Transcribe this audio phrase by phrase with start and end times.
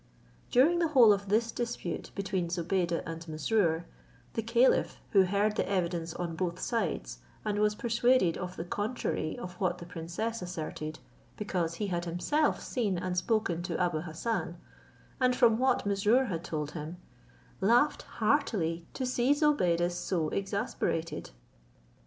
[0.49, 3.85] During the whole of this dispute between Zobeide and Mesrour,
[4.33, 9.37] the caliph, who heard the evidence on both sides, and was persuaded of the contrary
[9.37, 10.97] of what the princess asserted,
[11.37, 14.57] because he had himself seen and spoken to Abou Hassan,
[15.19, 16.97] and from what Mesrour had told him,
[17.59, 21.29] laughed heartily to see Zobeide so exasperated.